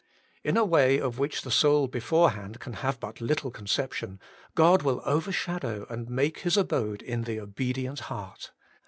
[0.43, 4.19] In a way of which the soul beforehand can have but little conception,
[4.55, 8.51] God will overshadow and make His abode in the obedient heart.